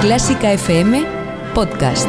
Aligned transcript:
Clásica 0.00 0.48
FM 0.56 1.04
Podcast. 1.52 2.08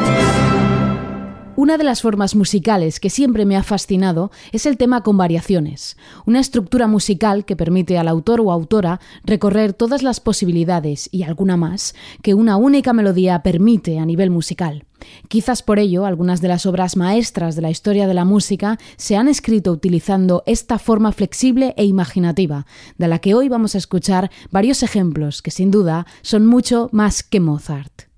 Una 1.62 1.78
de 1.78 1.84
las 1.84 2.02
formas 2.02 2.36
musicales 2.36 3.00
que 3.00 3.12
siempre 3.12 3.46
me 3.46 3.56
ha 3.56 3.62
fascinado 3.62 4.32
es 4.52 4.66
el 4.66 4.78
tema 4.78 5.04
con 5.04 5.16
variaciones, 5.16 5.96
una 6.26 6.40
estructura 6.40 6.88
musical 6.88 7.46
que 7.46 7.56
permite 7.56 8.00
al 8.00 8.08
autor 8.08 8.42
o 8.42 8.52
autora 8.52 9.00
recorrer 9.24 9.74
todas 9.74 10.02
las 10.02 10.20
posibilidades 10.20 11.08
y 11.12 11.22
alguna 11.22 11.58
más 11.58 11.94
que 12.24 12.34
una 12.34 12.58
única 12.58 12.94
melodía 12.94 13.44
permite 13.44 14.00
a 14.00 14.08
nivel 14.08 14.32
musical. 14.32 14.86
Quizás 15.28 15.62
por 15.62 15.78
ello 15.78 16.08
algunas 16.08 16.42
de 16.42 16.48
las 16.48 16.66
obras 16.66 16.98
maestras 16.98 17.56
de 17.56 17.62
la 17.62 17.70
historia 17.70 18.08
de 18.08 18.16
la 18.16 18.26
música 18.26 18.80
se 18.98 19.16
han 19.16 19.28
escrito 19.28 19.72
utilizando 19.72 20.42
esta 20.48 20.80
forma 20.80 21.12
flexible 21.12 21.76
e 21.78 21.86
imaginativa, 21.86 22.66
de 22.98 23.08
la 23.08 23.20
que 23.20 23.36
hoy 23.36 23.50
vamos 23.50 23.76
a 23.76 23.78
escuchar 23.78 24.32
varios 24.50 24.82
ejemplos 24.82 25.44
que 25.44 25.52
sin 25.52 25.70
duda 25.70 26.08
son 26.24 26.48
mucho 26.48 26.90
más 26.92 27.22
que 27.22 27.40
Mozart. 27.40 28.10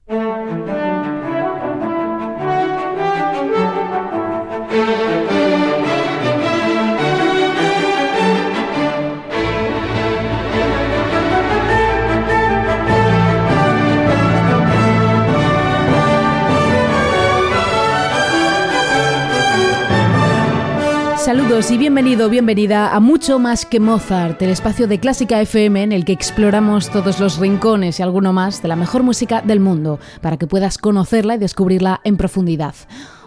Saludos 21.54 21.70
y 21.70 21.78
bienvenido, 21.78 22.30
bienvenida 22.32 22.96
a 22.96 23.00
Mucho 23.00 23.38
más 23.38 23.64
que 23.64 23.80
Mozart, 23.80 24.42
el 24.42 24.50
espacio 24.50 24.88
de 24.88 25.00
Clásica 25.00 25.40
FM 25.40 25.84
en 25.84 25.92
el 25.92 26.04
que 26.04 26.12
exploramos 26.12 26.90
todos 26.90 27.20
los 27.20 27.38
rincones 27.38 28.00
y 28.00 28.02
alguno 28.02 28.34
más 28.34 28.64
de 28.64 28.70
la 28.70 28.76
mejor 28.76 29.04
música 29.04 29.44
del 29.44 29.60
mundo, 29.60 30.00
para 30.22 30.38
que 30.38 30.48
puedas 30.48 30.80
conocerla 30.80 31.36
y 31.36 31.38
descubrirla 31.38 32.02
en 32.06 32.18
profundidad. 32.18 32.74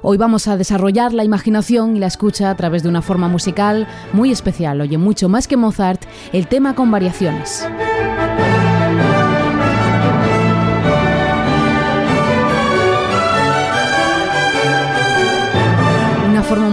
Hoy 0.02 0.16
vamos 0.16 0.48
a 0.48 0.56
desarrollar 0.56 1.14
la 1.14 1.22
imaginación 1.22 1.96
y 1.96 2.00
la 2.00 2.08
escucha 2.08 2.50
a 2.50 2.56
través 2.56 2.82
de 2.82 2.88
una 2.88 3.00
forma 3.00 3.28
musical 3.28 3.86
muy 4.12 4.32
especial. 4.32 4.80
Oye, 4.80 4.98
mucho 4.98 5.28
más 5.28 5.46
que 5.46 5.56
Mozart, 5.56 6.02
el 6.32 6.48
tema 6.48 6.74
con 6.74 6.90
variaciones. 6.90 7.64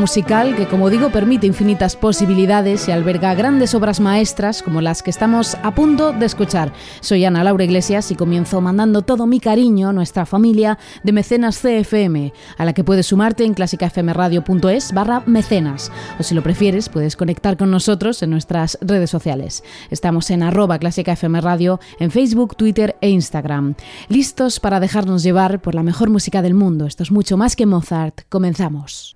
Musical 0.04 0.58
que, 0.58 0.68
como 0.68 0.90
digo, 0.90 1.12
permite 1.12 1.48
infinitas 1.48 1.96
posibilidades 1.96 2.90
y 2.90 2.92
alberga 2.92 3.34
grandes 3.36 3.74
obras 3.74 4.02
maestras 4.02 4.62
como 4.62 4.82
las 4.82 5.02
que 5.02 5.10
estamos 5.10 5.56
a 5.64 5.74
punto 5.74 6.12
de 6.12 6.26
escuchar. 6.26 6.74
Soy 7.00 7.24
Ana 7.24 7.42
Laura 7.42 7.64
Iglesias 7.64 8.12
y 8.12 8.16
comienzo 8.16 8.60
mandando 8.60 9.04
todo 9.04 9.28
mi 9.28 9.40
cariño 9.40 9.88
a 9.88 9.94
nuestra 9.94 10.26
familia 10.26 10.78
de 11.04 11.14
mecenas 11.14 11.58
CFM, 11.58 12.34
a 12.58 12.66
la 12.66 12.74
que 12.74 12.84
puedes 12.84 13.08
sumarte 13.08 13.46
en 13.46 13.54
clásicafmradio.es 13.54 14.92
barra 14.92 15.24
mecenas. 15.26 15.90
O 16.20 16.24
si 16.24 16.36
lo 16.36 16.44
prefieres, 16.44 16.90
puedes 16.90 17.16
conectar 17.16 17.56
con 17.56 17.72
nosotros 17.72 18.22
en 18.24 18.30
nuestras 18.30 18.78
redes 18.82 19.10
sociales. 19.10 19.64
Estamos 19.90 20.30
en 20.32 20.44
arroba 20.44 20.80
clásicafmradio 20.80 21.80
en 22.02 22.12
Facebook, 22.12 22.58
Twitter 22.58 22.98
e 23.00 23.10
Instagram. 23.10 23.76
Listos 24.10 24.60
para 24.60 24.82
dejarnos 24.82 25.24
llevar 25.24 25.62
por 25.62 25.76
la 25.76 25.84
mejor 25.84 26.10
música 26.10 26.42
del 26.42 26.56
mundo. 26.56 26.88
Esto 26.88 27.04
es 27.04 27.12
mucho 27.12 27.38
más 27.38 27.56
que 27.56 27.66
Mozart. 27.66 28.24
Comenzamos. 28.28 29.16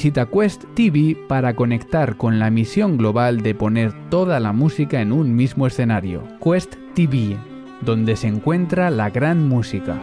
Visita 0.01 0.25
Quest 0.25 0.63
TV 0.73 1.15
para 1.27 1.55
conectar 1.55 2.17
con 2.17 2.39
la 2.39 2.49
misión 2.49 2.97
global 2.97 3.41
de 3.41 3.53
poner 3.53 3.93
toda 4.09 4.39
la 4.39 4.51
música 4.51 4.99
en 4.99 5.11
un 5.11 5.35
mismo 5.35 5.67
escenario. 5.67 6.23
Quest 6.43 6.73
TV, 6.95 7.37
donde 7.81 8.15
se 8.15 8.25
encuentra 8.25 8.89
la 8.89 9.11
gran 9.11 9.47
música. 9.47 10.01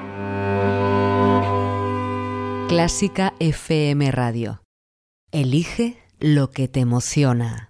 Clásica 2.68 3.34
FM 3.40 4.12
Radio. 4.12 4.62
Elige 5.32 5.96
lo 6.20 6.52
que 6.52 6.68
te 6.68 6.78
emociona. 6.78 7.67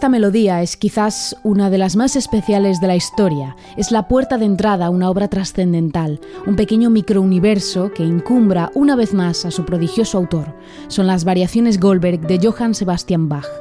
Esta 0.00 0.08
melodía 0.08 0.62
es 0.62 0.78
quizás 0.78 1.36
una 1.42 1.68
de 1.68 1.76
las 1.76 1.94
más 1.94 2.16
especiales 2.16 2.80
de 2.80 2.86
la 2.86 2.96
historia. 2.96 3.54
Es 3.76 3.92
la 3.92 4.08
puerta 4.08 4.38
de 4.38 4.46
entrada 4.46 4.86
a 4.86 4.90
una 4.90 5.10
obra 5.10 5.28
trascendental, 5.28 6.20
un 6.46 6.56
pequeño 6.56 6.88
microuniverso 6.88 7.92
que 7.92 8.02
incumbra 8.02 8.70
una 8.74 8.96
vez 8.96 9.12
más 9.12 9.44
a 9.44 9.50
su 9.50 9.66
prodigioso 9.66 10.16
autor. 10.16 10.56
Son 10.88 11.06
las 11.06 11.24
variaciones 11.24 11.78
Goldberg 11.78 12.26
de 12.26 12.40
Johann 12.42 12.74
Sebastian 12.74 13.28
Bach 13.28 13.59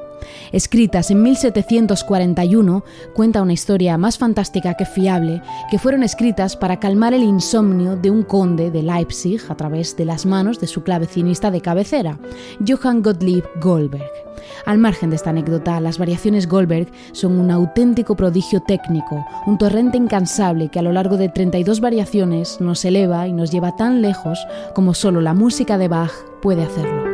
escritas 0.52 1.12
en 1.12 1.22
1741, 1.22 2.84
cuenta 3.14 3.42
una 3.42 3.54
historia 3.54 3.98
más 3.98 4.18
fantástica 4.18 4.76
que 4.76 4.86
fiable, 4.86 5.42
que 5.70 5.80
fueron 5.80 6.04
escritas 6.04 6.56
para 6.56 6.80
calmar 6.80 7.14
el 7.14 7.24
insomnio 7.24 7.96
de 7.96 8.12
un 8.12 8.24
conde 8.24 8.72
de 8.72 8.84
Leipzig 8.84 9.42
a 9.50 9.56
través 9.56 9.96
de 9.98 10.06
las 10.06 10.26
manos 10.26 10.60
de 10.60 10.68
su 10.68 10.84
clavecinista 10.84 11.52
de 11.52 11.62
cabecera, 11.62 12.20
Johann 12.66 13.02
Gottlieb 13.02 13.44
Goldberg. 13.62 14.30
Al 14.66 14.78
margen 14.78 15.10
de 15.10 15.16
esta 15.16 15.30
anécdota, 15.32 15.80
las 15.80 15.98
variaciones 15.98 16.48
Goldberg 16.48 16.88
son 17.12 17.40
un 17.40 17.52
auténtico 17.52 18.16
prodigio 18.16 18.62
técnico, 18.62 19.26
un 19.46 19.58
torrente 19.58 19.98
incansable 19.98 20.70
que 20.70 20.80
a 20.80 20.84
lo 20.84 20.92
largo 20.92 21.18
de 21.18 21.30
32 21.30 21.80
variaciones 21.82 22.60
nos 22.60 22.84
eleva 22.86 23.28
y 23.28 23.34
nos 23.34 23.52
lleva 23.52 23.76
tan 23.76 24.02
lejos 24.02 24.40
como 24.74 24.94
solo 24.94 25.22
la 25.22 25.34
música 25.34 25.78
de 25.78 25.88
Bach 25.88 26.12
puede 26.42 26.64
hacerlo. 26.64 27.09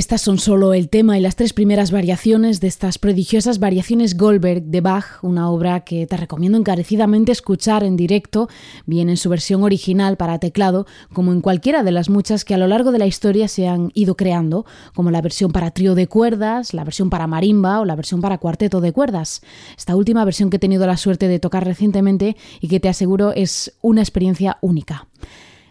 Estas 0.00 0.22
son 0.22 0.38
solo 0.38 0.72
el 0.72 0.88
tema 0.88 1.18
y 1.18 1.20
las 1.20 1.36
tres 1.36 1.52
primeras 1.52 1.90
variaciones 1.90 2.58
de 2.60 2.68
estas 2.68 2.96
prodigiosas 2.96 3.58
variaciones 3.58 4.16
Goldberg 4.16 4.62
de 4.62 4.80
Bach, 4.80 5.22
una 5.22 5.50
obra 5.50 5.80
que 5.80 6.06
te 6.06 6.16
recomiendo 6.16 6.56
encarecidamente 6.56 7.32
escuchar 7.32 7.84
en 7.84 7.98
directo, 7.98 8.48
bien 8.86 9.10
en 9.10 9.18
su 9.18 9.28
versión 9.28 9.62
original 9.62 10.16
para 10.16 10.38
teclado, 10.38 10.86
como 11.12 11.32
en 11.32 11.42
cualquiera 11.42 11.82
de 11.82 11.92
las 11.92 12.08
muchas 12.08 12.46
que 12.46 12.54
a 12.54 12.56
lo 12.56 12.66
largo 12.66 12.92
de 12.92 12.98
la 12.98 13.04
historia 13.04 13.46
se 13.46 13.68
han 13.68 13.90
ido 13.92 14.16
creando, 14.16 14.64
como 14.94 15.10
la 15.10 15.20
versión 15.20 15.52
para 15.52 15.70
trío 15.70 15.94
de 15.94 16.06
cuerdas, 16.06 16.72
la 16.72 16.84
versión 16.84 17.10
para 17.10 17.26
marimba 17.26 17.78
o 17.78 17.84
la 17.84 17.94
versión 17.94 18.22
para 18.22 18.38
cuarteto 18.38 18.80
de 18.80 18.92
cuerdas. 18.92 19.42
Esta 19.76 19.96
última 19.96 20.24
versión 20.24 20.48
que 20.48 20.56
he 20.56 20.60
tenido 20.60 20.86
la 20.86 20.96
suerte 20.96 21.28
de 21.28 21.40
tocar 21.40 21.66
recientemente 21.66 22.38
y 22.62 22.68
que 22.68 22.80
te 22.80 22.88
aseguro 22.88 23.34
es 23.34 23.74
una 23.82 24.00
experiencia 24.00 24.56
única. 24.62 25.08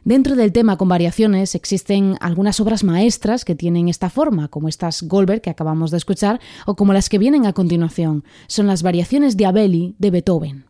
Dentro 0.03 0.36
del 0.36 0.53
tema 0.53 0.77
con 0.77 0.88
variaciones 0.88 1.56
existen 1.56 2.15
algunas 2.22 2.60
obras 2.60 2.84
maestras 2.84 3.44
que 3.44 3.56
tienen 3.56 3.89
esta 3.89 4.10
forma, 4.10 4.48
como 4.48 4.70
estas 4.70 5.03
Goldberg 5.03 5.41
que 5.41 5.50
acabamos 5.50 5.91
de 5.91 5.98
escuchar 5.98 6.39
o 6.65 6.75
como 6.75 6.94
las 6.94 7.10
que 7.10 7.18
vienen 7.18 7.46
a 7.46 7.53
continuación. 7.53 8.24
Son 8.48 8.68
las 8.68 8.82
variaciones 8.82 9.36
Diabelli 9.36 9.96
de 10.00 10.12
Beethoven. 10.12 10.65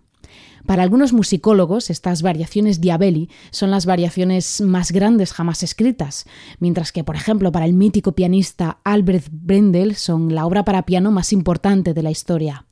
Para 0.66 0.84
algunos 0.84 1.14
musicólogos, 1.14 1.90
estas 1.90 2.22
variaciones 2.22 2.82
Diabelli 2.82 3.30
son 3.50 3.72
las 3.72 3.86
variaciones 3.86 4.62
más 4.62 4.92
grandes 4.92 5.34
jamás 5.34 5.64
escritas, 5.64 6.26
mientras 6.60 6.92
que, 6.92 7.04
por 7.04 7.16
ejemplo, 7.16 7.52
para 7.52 7.66
el 7.66 7.74
mítico 7.74 8.12
pianista 8.12 8.80
Albrecht 8.84 9.30
Brendel 9.32 9.96
son 9.96 10.36
la 10.36 10.46
obra 10.46 10.66
para 10.66 10.86
piano 10.86 11.12
más 11.12 11.34
importante 11.34 11.94
de 11.94 12.04
la 12.04 12.12
historia. 12.12 12.66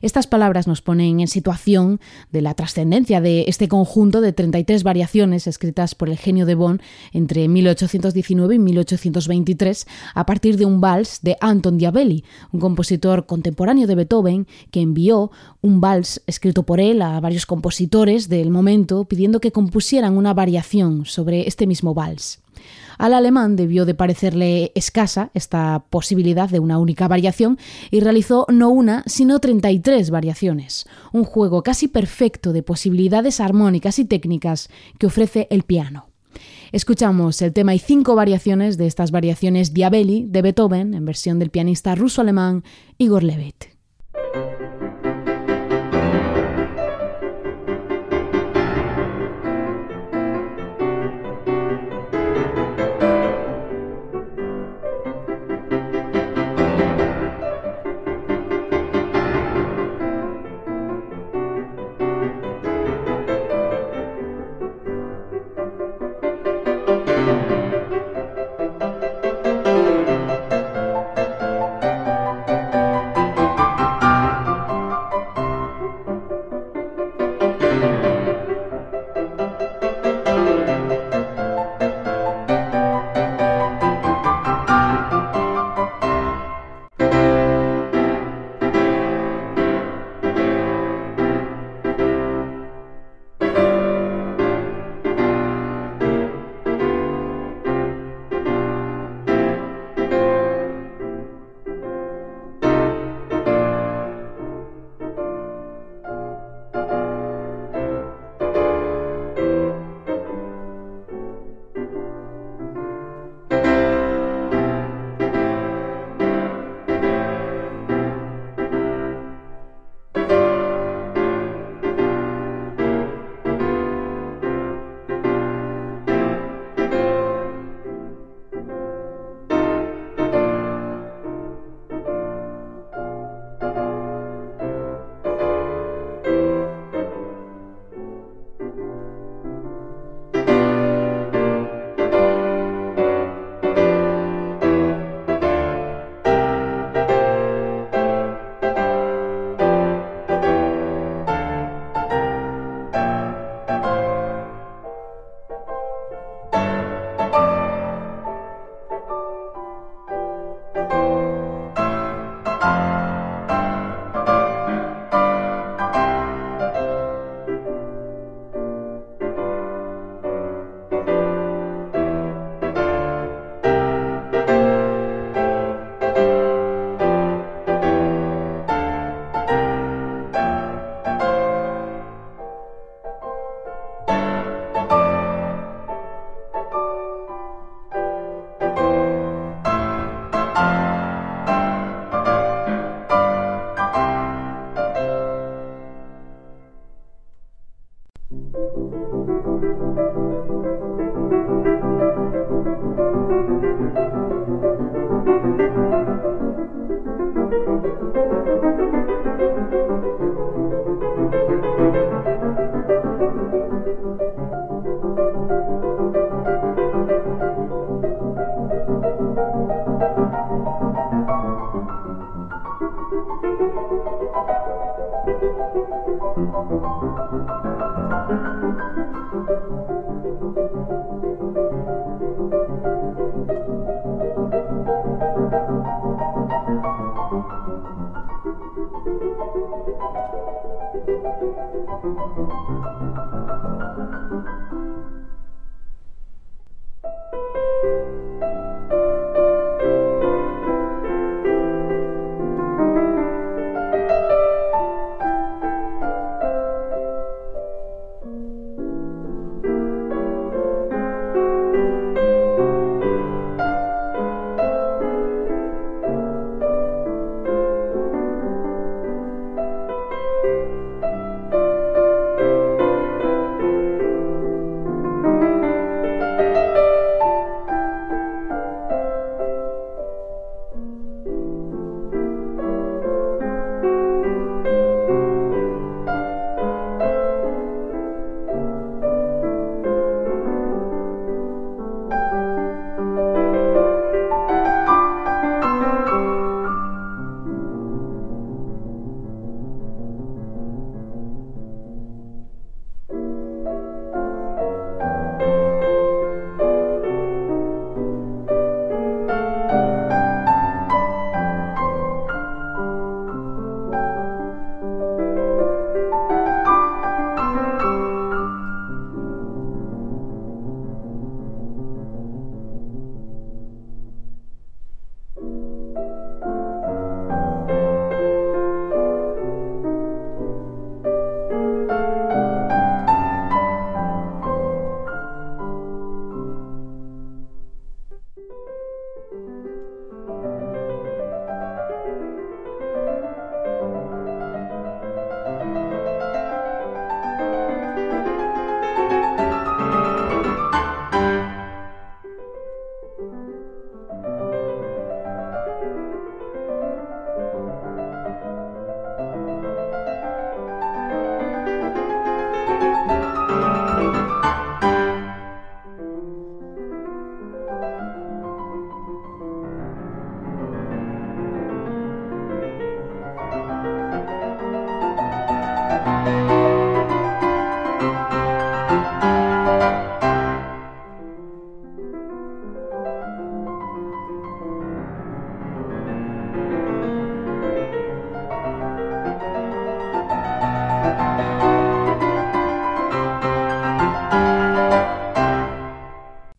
Estas 0.00 0.26
palabras 0.26 0.66
nos 0.66 0.82
ponen 0.82 1.20
en 1.20 1.28
situación 1.28 2.00
de 2.30 2.42
la 2.42 2.54
trascendencia 2.54 3.20
de 3.20 3.44
este 3.48 3.68
conjunto 3.68 4.20
de 4.20 4.32
33 4.32 4.82
variaciones 4.82 5.46
escritas 5.46 5.94
por 5.94 6.08
el 6.08 6.16
genio 6.16 6.46
de 6.46 6.54
Bonn 6.54 6.80
entre 7.12 7.48
1819 7.48 8.54
y 8.54 8.58
1823 8.58 9.86
a 10.14 10.26
partir 10.26 10.56
de 10.56 10.64
un 10.64 10.80
vals 10.80 11.20
de 11.22 11.36
Anton 11.40 11.78
Diabelli, 11.78 12.24
un 12.52 12.60
compositor 12.60 13.26
contemporáneo 13.26 13.86
de 13.86 13.94
Beethoven 13.94 14.46
que 14.70 14.80
envió 14.80 15.30
un 15.62 15.80
vals 15.80 16.22
escrito 16.26 16.62
por 16.62 16.80
él 16.80 17.02
a 17.02 17.18
varios 17.20 17.46
compositores 17.46 18.28
del 18.28 18.50
momento 18.50 19.04
pidiendo 19.04 19.40
que 19.40 19.52
compusieran 19.52 20.16
una 20.16 20.34
variación 20.34 21.04
sobre 21.06 21.48
este 21.48 21.66
mismo 21.66 21.94
vals. 21.94 22.40
Al 22.98 23.14
alemán 23.14 23.54
debió 23.54 23.86
de 23.86 23.94
parecerle 23.94 24.72
escasa 24.74 25.30
esta 25.32 25.84
posibilidad 25.88 26.48
de 26.48 26.58
una 26.58 26.78
única 26.78 27.06
variación 27.06 27.56
y 27.92 28.00
realizó 28.00 28.44
no 28.48 28.70
una, 28.70 29.04
sino 29.06 29.38
33 29.38 29.87
variaciones, 30.10 30.86
un 31.12 31.24
juego 31.24 31.62
casi 31.62 31.88
perfecto 31.88 32.52
de 32.52 32.62
posibilidades 32.62 33.40
armónicas 33.40 33.98
y 33.98 34.04
técnicas 34.04 34.68
que 34.98 35.06
ofrece 35.06 35.46
el 35.50 35.62
piano. 35.62 36.08
Escuchamos 36.72 37.40
el 37.40 37.52
tema 37.52 37.74
y 37.74 37.78
cinco 37.78 38.14
variaciones 38.14 38.76
de 38.76 38.86
estas 38.86 39.10
variaciones 39.10 39.72
Diabelli 39.72 40.26
de 40.28 40.42
Beethoven 40.42 40.94
en 40.94 41.04
versión 41.04 41.38
del 41.38 41.50
pianista 41.50 41.94
ruso-alemán 41.94 42.62
Igor 42.98 43.22
Levit. 43.22 43.64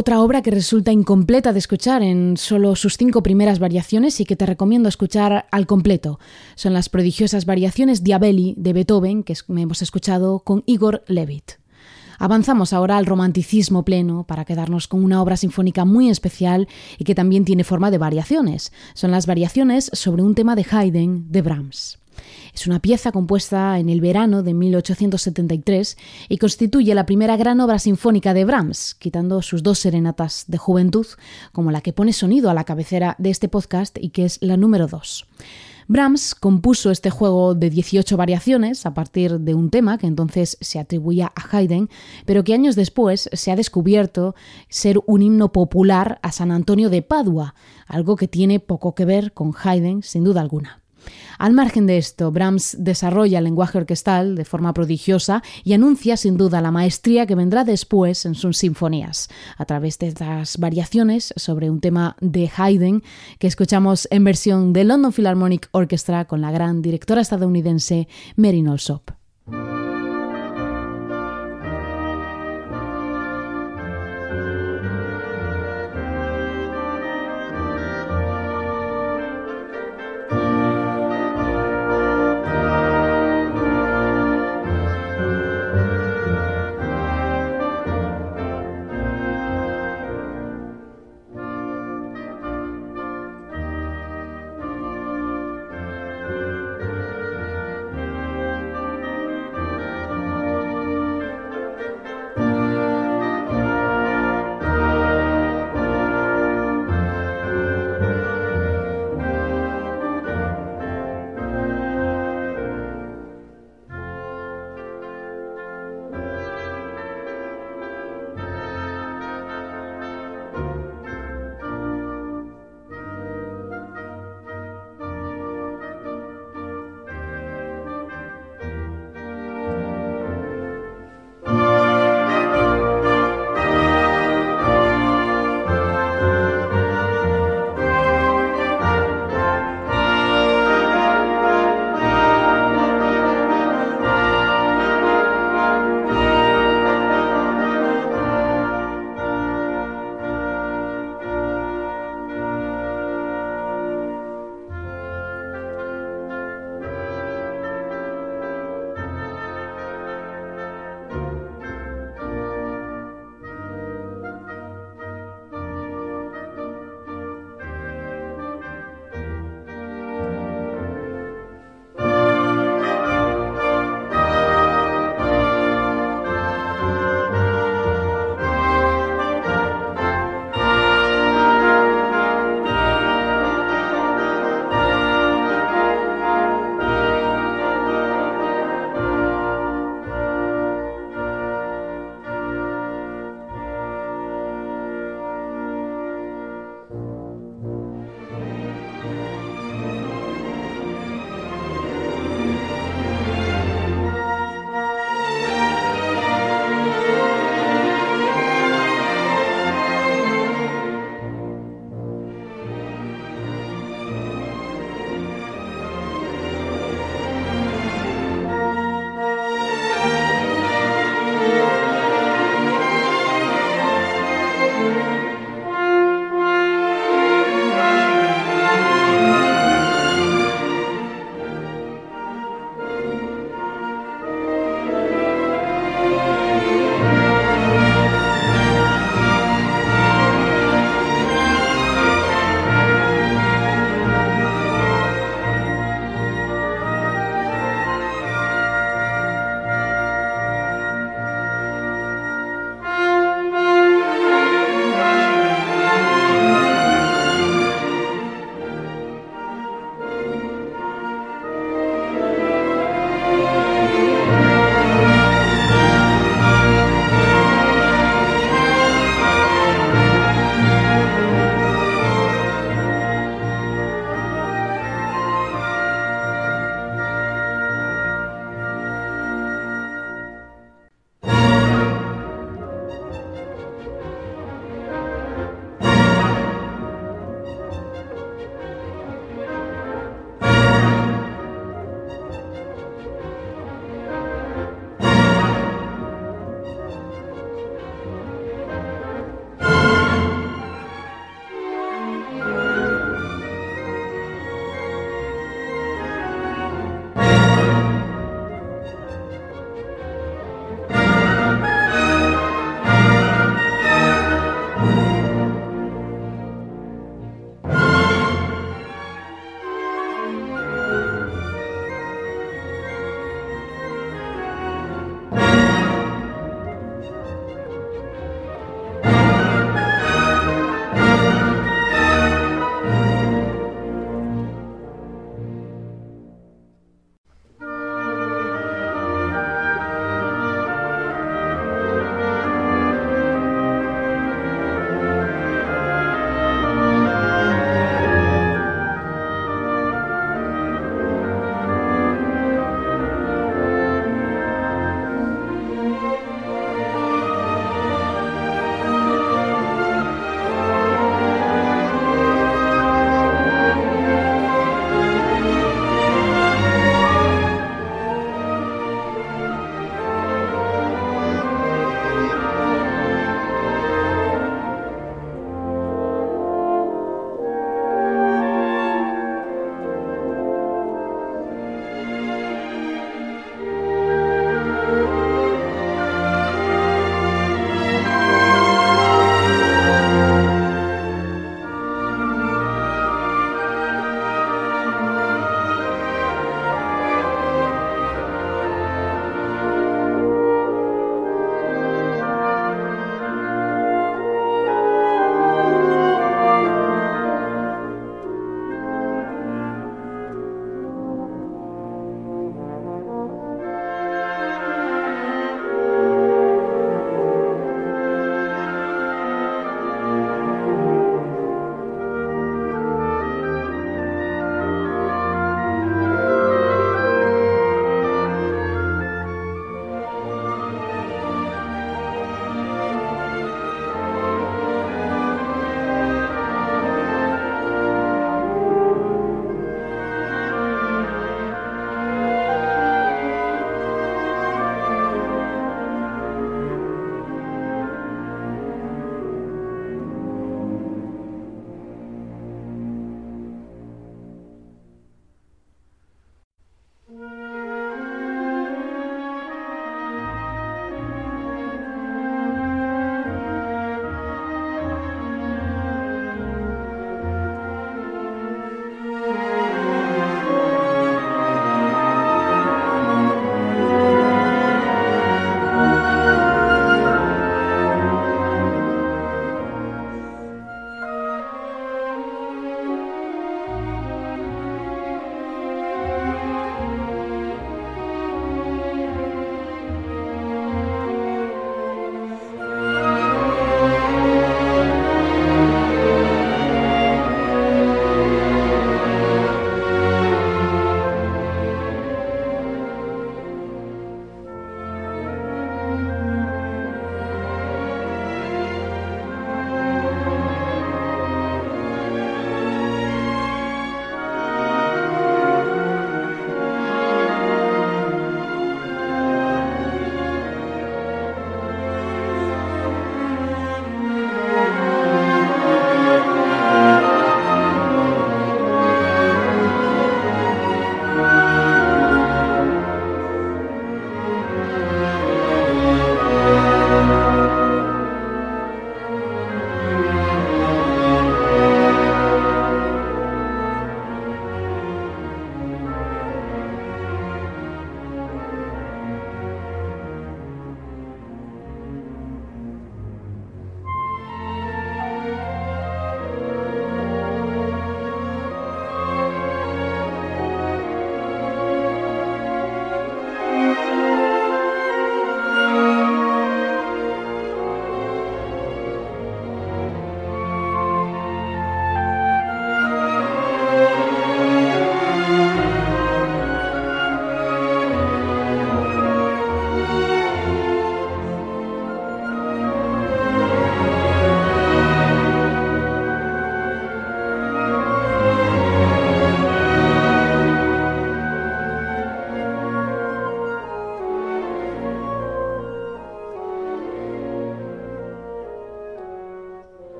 Otra 0.00 0.22
obra 0.22 0.40
que 0.40 0.50
resulta 0.50 0.92
incompleta 0.92 1.52
de 1.52 1.58
escuchar 1.58 2.02
en 2.02 2.38
solo 2.38 2.74
sus 2.74 2.96
cinco 2.96 3.22
primeras 3.22 3.58
variaciones 3.58 4.18
y 4.18 4.24
que 4.24 4.34
te 4.34 4.46
recomiendo 4.46 4.88
escuchar 4.88 5.46
al 5.50 5.66
completo. 5.66 6.18
Son 6.54 6.72
las 6.72 6.88
prodigiosas 6.88 7.44
variaciones 7.44 8.02
Diabelli 8.02 8.54
de 8.56 8.72
Beethoven 8.72 9.22
que 9.22 9.34
hemos 9.48 9.82
escuchado 9.82 10.40
con 10.40 10.62
Igor 10.64 11.04
Levit. 11.06 11.52
Avanzamos 12.18 12.72
ahora 12.72 12.96
al 12.96 13.04
romanticismo 13.04 13.84
pleno 13.84 14.24
para 14.24 14.46
quedarnos 14.46 14.88
con 14.88 15.04
una 15.04 15.20
obra 15.20 15.36
sinfónica 15.36 15.84
muy 15.84 16.08
especial 16.08 16.66
y 16.96 17.04
que 17.04 17.14
también 17.14 17.44
tiene 17.44 17.62
forma 17.62 17.90
de 17.90 17.98
variaciones. 17.98 18.72
Son 18.94 19.10
las 19.10 19.26
variaciones 19.26 19.90
sobre 19.92 20.22
un 20.22 20.34
tema 20.34 20.56
de 20.56 20.64
Haydn 20.70 21.30
de 21.30 21.42
Brahms. 21.42 21.98
Es 22.54 22.66
una 22.66 22.80
pieza 22.80 23.12
compuesta 23.12 23.78
en 23.78 23.88
el 23.88 24.00
verano 24.00 24.42
de 24.42 24.54
1873 24.54 25.96
y 26.28 26.38
constituye 26.38 26.94
la 26.94 27.06
primera 27.06 27.36
gran 27.36 27.60
obra 27.60 27.78
sinfónica 27.78 28.34
de 28.34 28.44
Brahms, 28.44 28.94
quitando 28.94 29.42
sus 29.42 29.62
dos 29.62 29.78
serenatas 29.78 30.44
de 30.48 30.58
juventud, 30.58 31.06
como 31.52 31.70
la 31.70 31.80
que 31.80 31.92
pone 31.92 32.12
sonido 32.12 32.50
a 32.50 32.54
la 32.54 32.64
cabecera 32.64 33.16
de 33.18 33.30
este 33.30 33.48
podcast 33.48 33.98
y 34.00 34.10
que 34.10 34.24
es 34.24 34.38
la 34.40 34.56
número 34.56 34.86
2. 34.86 35.26
Brahms 35.90 36.36
compuso 36.36 36.92
este 36.92 37.10
juego 37.10 37.56
de 37.56 37.68
18 37.68 38.16
variaciones 38.16 38.86
a 38.86 38.94
partir 38.94 39.40
de 39.40 39.54
un 39.54 39.70
tema 39.70 39.98
que 39.98 40.06
entonces 40.06 40.56
se 40.60 40.78
atribuía 40.78 41.32
a 41.34 41.56
Haydn, 41.56 41.90
pero 42.26 42.44
que 42.44 42.54
años 42.54 42.76
después 42.76 43.28
se 43.32 43.50
ha 43.50 43.56
descubierto 43.56 44.36
ser 44.68 45.00
un 45.06 45.20
himno 45.20 45.50
popular 45.50 46.20
a 46.22 46.30
San 46.30 46.52
Antonio 46.52 46.90
de 46.90 47.02
Padua, 47.02 47.56
algo 47.88 48.14
que 48.14 48.28
tiene 48.28 48.60
poco 48.60 48.94
que 48.94 49.04
ver 49.04 49.32
con 49.32 49.52
Haydn 49.52 50.04
sin 50.04 50.22
duda 50.22 50.40
alguna. 50.40 50.80
Al 51.40 51.54
margen 51.54 51.86
de 51.86 51.96
esto, 51.96 52.30
Brahms 52.30 52.76
desarrolla 52.78 53.38
el 53.38 53.44
lenguaje 53.44 53.78
orquestal 53.78 54.36
de 54.36 54.44
forma 54.44 54.74
prodigiosa 54.74 55.42
y 55.64 55.72
anuncia 55.72 56.18
sin 56.18 56.36
duda 56.36 56.60
la 56.60 56.70
maestría 56.70 57.24
que 57.24 57.34
vendrá 57.34 57.64
después 57.64 58.26
en 58.26 58.34
sus 58.34 58.58
sinfonías, 58.58 59.30
a 59.56 59.64
través 59.64 59.98
de 59.98 60.08
estas 60.08 60.58
variaciones 60.58 61.32
sobre 61.36 61.70
un 61.70 61.80
tema 61.80 62.14
de 62.20 62.50
Haydn 62.54 63.02
que 63.38 63.46
escuchamos 63.46 64.06
en 64.10 64.22
versión 64.22 64.74
de 64.74 64.84
London 64.84 65.14
Philharmonic 65.14 65.70
Orchestra 65.72 66.26
con 66.26 66.42
la 66.42 66.50
gran 66.50 66.82
directora 66.82 67.22
estadounidense 67.22 68.06
Mary 68.36 68.62
Alsop. 68.68 69.10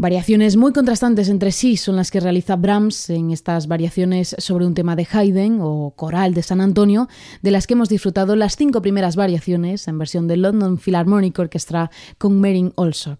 Variaciones 0.00 0.56
muy 0.56 0.72
contrastantes 0.72 1.28
entre 1.28 1.52
sí 1.52 1.76
son 1.76 1.94
las 1.94 2.10
que 2.10 2.20
realiza 2.20 2.56
Brahms 2.56 3.10
en 3.10 3.32
estas 3.32 3.68
variaciones 3.68 4.34
sobre 4.38 4.64
un 4.64 4.72
tema 4.72 4.96
de 4.96 5.06
Haydn 5.12 5.58
o 5.60 5.92
coral 5.94 6.32
de 6.32 6.42
San 6.42 6.62
Antonio, 6.62 7.06
de 7.42 7.50
las 7.50 7.66
que 7.66 7.74
hemos 7.74 7.90
disfrutado 7.90 8.34
las 8.34 8.56
cinco 8.56 8.80
primeras 8.80 9.14
variaciones 9.14 9.86
en 9.88 9.98
versión 9.98 10.26
de 10.26 10.38
London 10.38 10.78
Philharmonic 10.78 11.38
Orchestra 11.38 11.90
con 12.16 12.40
Merin 12.40 12.72
Olsop. 12.76 13.18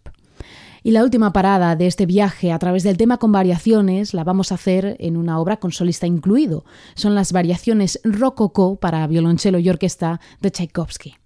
Y 0.82 0.92
la 0.92 1.04
última 1.04 1.34
parada 1.34 1.76
de 1.76 1.86
este 1.86 2.06
viaje 2.06 2.50
a 2.50 2.58
través 2.58 2.82
del 2.82 2.96
tema 2.96 3.18
con 3.18 3.30
variaciones 3.30 4.14
la 4.14 4.24
vamos 4.24 4.50
a 4.50 4.54
hacer 4.54 4.96
en 5.00 5.18
una 5.18 5.38
obra 5.38 5.58
con 5.58 5.72
solista 5.72 6.06
incluido. 6.06 6.64
Son 6.94 7.14
las 7.14 7.34
variaciones 7.34 8.00
Rococó 8.04 8.76
para 8.76 9.06
violonchelo 9.06 9.58
y 9.58 9.68
orquesta 9.68 10.18
de 10.40 10.50
Tchaikovsky. 10.50 11.19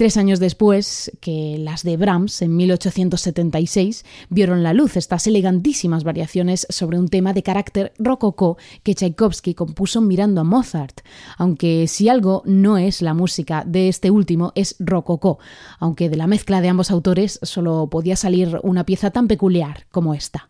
Tres 0.00 0.16
años 0.16 0.40
después 0.40 1.12
que 1.20 1.58
las 1.58 1.82
de 1.82 1.98
Brahms, 1.98 2.40
en 2.40 2.56
1876, 2.56 4.06
vieron 4.30 4.62
la 4.62 4.72
luz 4.72 4.96
estas 4.96 5.26
elegantísimas 5.26 6.04
variaciones 6.04 6.66
sobre 6.70 6.98
un 6.98 7.08
tema 7.08 7.34
de 7.34 7.42
carácter 7.42 7.92
rococó 7.98 8.56
que 8.82 8.94
Tchaikovsky 8.94 9.52
compuso 9.52 10.00
mirando 10.00 10.40
a 10.40 10.44
Mozart, 10.44 11.02
aunque 11.36 11.86
si 11.86 12.08
algo 12.08 12.42
no 12.46 12.78
es 12.78 13.02
la 13.02 13.12
música 13.12 13.62
de 13.66 13.90
este 13.90 14.10
último 14.10 14.52
es 14.54 14.74
rococó, 14.78 15.38
aunque 15.78 16.08
de 16.08 16.16
la 16.16 16.26
mezcla 16.26 16.62
de 16.62 16.70
ambos 16.70 16.90
autores 16.90 17.38
solo 17.42 17.88
podía 17.90 18.16
salir 18.16 18.58
una 18.62 18.86
pieza 18.86 19.10
tan 19.10 19.28
peculiar 19.28 19.84
como 19.90 20.14
esta. 20.14 20.48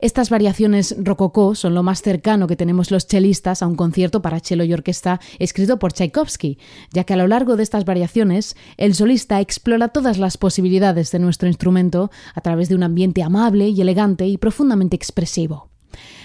Estas 0.00 0.30
variaciones 0.30 0.94
rococó 0.98 1.56
son 1.56 1.74
lo 1.74 1.82
más 1.82 2.02
cercano 2.02 2.46
que 2.46 2.54
tenemos 2.54 2.92
los 2.92 3.08
chelistas 3.08 3.62
a 3.62 3.66
un 3.66 3.74
concierto 3.74 4.22
para 4.22 4.38
cello 4.38 4.62
y 4.62 4.72
orquesta 4.72 5.20
escrito 5.40 5.80
por 5.80 5.92
Tchaikovsky, 5.92 6.58
ya 6.92 7.02
que 7.02 7.14
a 7.14 7.16
lo 7.16 7.26
largo 7.26 7.56
de 7.56 7.64
estas 7.64 7.84
variaciones 7.84 8.54
el 8.76 8.94
solista 8.94 9.40
explora 9.40 9.88
todas 9.88 10.18
las 10.18 10.38
posibilidades 10.38 11.10
de 11.10 11.18
nuestro 11.18 11.48
instrumento 11.48 12.12
a 12.34 12.40
través 12.40 12.68
de 12.68 12.76
un 12.76 12.84
ambiente 12.84 13.24
amable 13.24 13.68
y 13.68 13.80
elegante 13.80 14.26
y 14.28 14.38
profundamente 14.38 14.94
expresivo. 14.94 15.68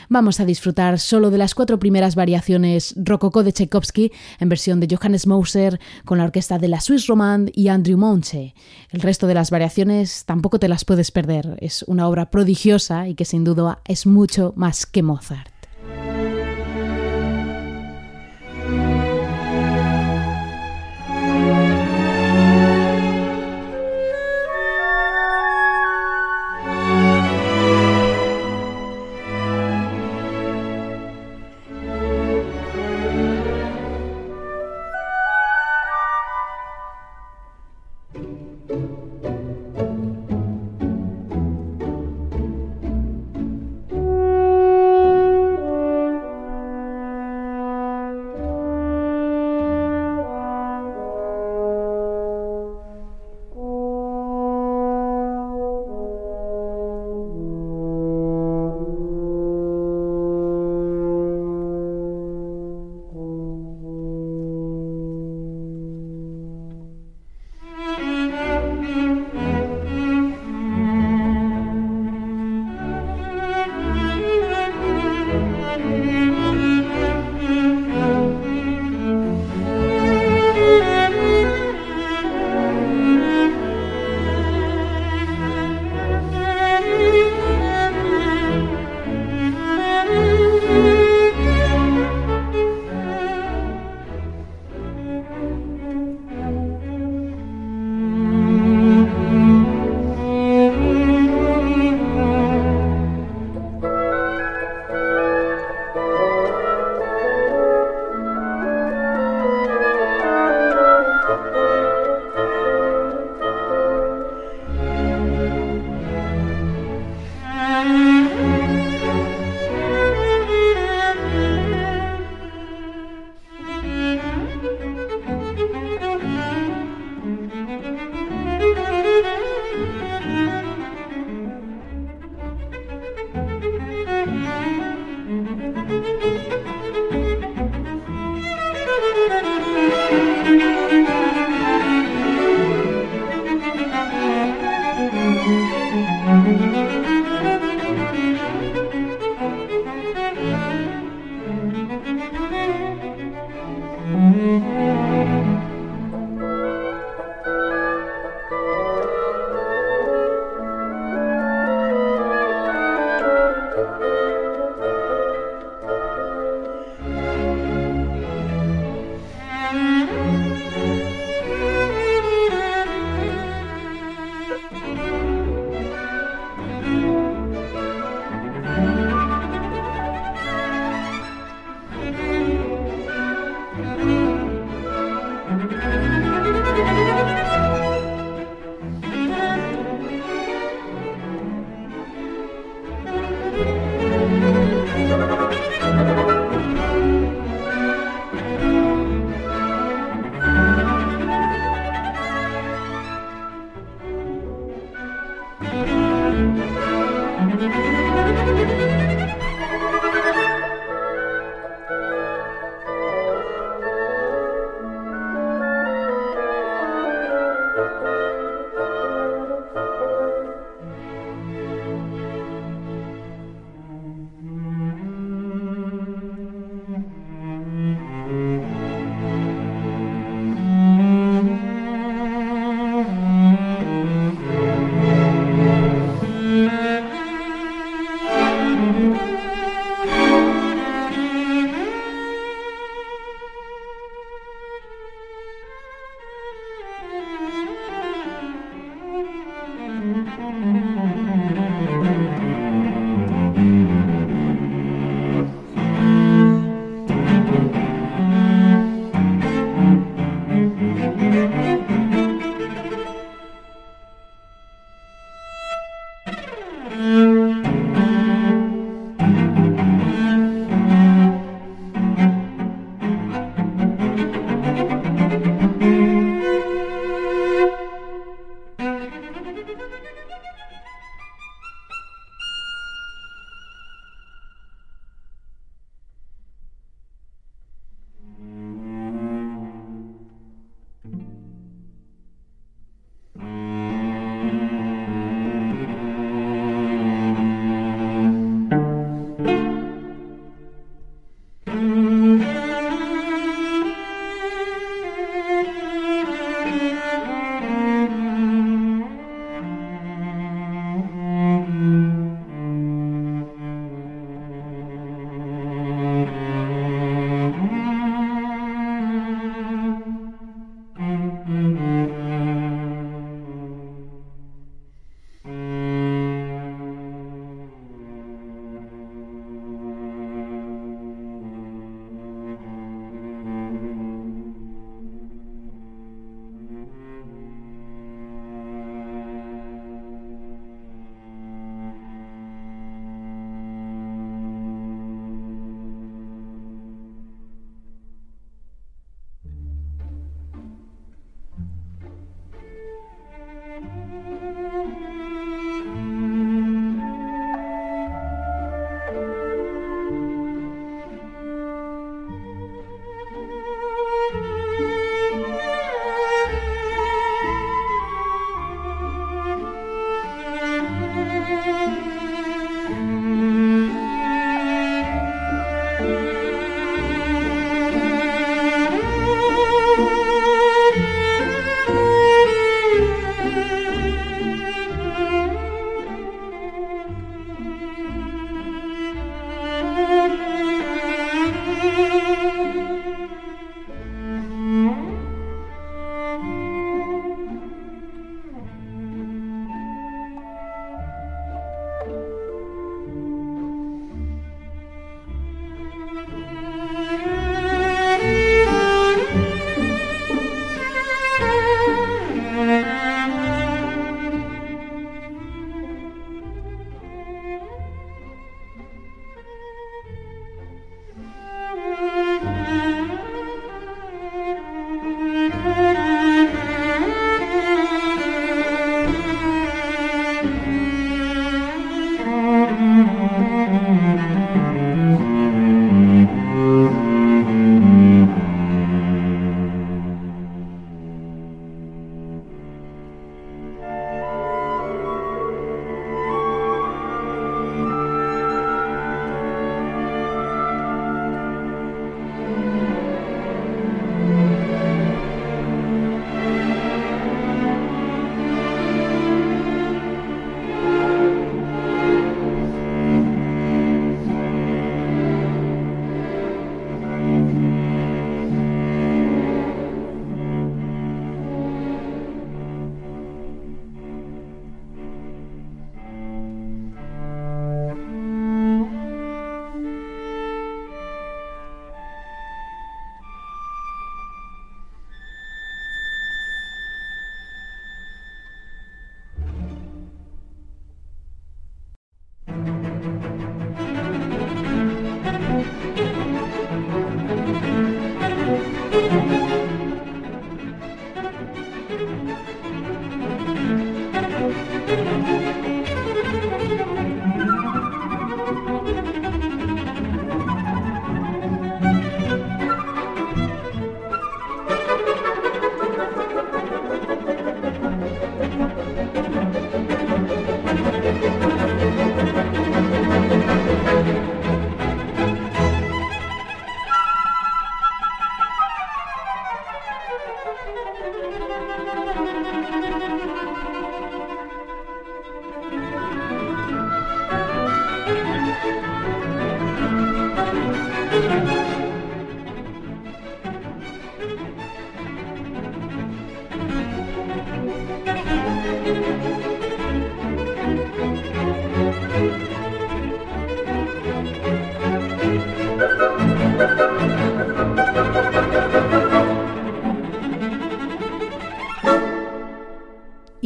Vamos 0.09 0.39
a 0.39 0.45
disfrutar 0.45 0.99
solo 0.99 1.31
de 1.31 1.37
las 1.37 1.55
cuatro 1.55 1.79
primeras 1.79 2.15
variaciones 2.15 2.93
Rococó 2.97 3.43
de 3.43 3.53
Tchaikovsky 3.53 4.11
en 4.39 4.49
versión 4.49 4.79
de 4.79 4.93
Johannes 4.93 5.27
Moser 5.27 5.79
con 6.05 6.17
la 6.17 6.25
orquesta 6.25 6.59
de 6.59 6.67
la 6.67 6.81
Swiss 6.81 7.07
Romand 7.07 7.51
y 7.53 7.69
Andrew 7.69 7.97
Monche. 7.97 8.53
El 8.89 9.01
resto 9.01 9.27
de 9.27 9.33
las 9.33 9.51
variaciones 9.51 10.25
tampoco 10.25 10.59
te 10.59 10.67
las 10.67 10.85
puedes 10.85 11.11
perder. 11.11 11.57
Es 11.59 11.83
una 11.83 12.07
obra 12.07 12.29
prodigiosa 12.29 13.07
y 13.07 13.15
que 13.15 13.25
sin 13.25 13.43
duda 13.43 13.79
es 13.85 14.05
mucho 14.05 14.53
más 14.55 14.85
que 14.85 15.03
Mozart. 15.03 15.52